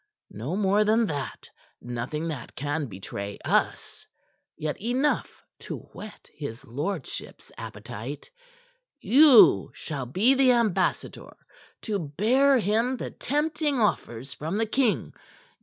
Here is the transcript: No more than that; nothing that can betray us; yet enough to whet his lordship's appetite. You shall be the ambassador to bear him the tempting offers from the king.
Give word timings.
No 0.31 0.55
more 0.55 0.83
than 0.83 1.05
that; 1.05 1.47
nothing 1.79 2.27
that 2.29 2.55
can 2.55 2.87
betray 2.87 3.37
us; 3.45 4.07
yet 4.57 4.81
enough 4.81 5.43
to 5.59 5.81
whet 5.93 6.27
his 6.33 6.65
lordship's 6.65 7.51
appetite. 7.55 8.31
You 8.99 9.69
shall 9.75 10.07
be 10.07 10.33
the 10.33 10.53
ambassador 10.53 11.37
to 11.83 11.99
bear 11.99 12.57
him 12.57 12.97
the 12.97 13.11
tempting 13.11 13.79
offers 13.79 14.33
from 14.33 14.57
the 14.57 14.65
king. 14.65 15.13